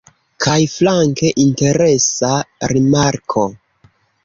Kaj 0.45 0.53
flanke 0.75 1.29
interesa 1.43 2.33
rimarko 2.75 3.47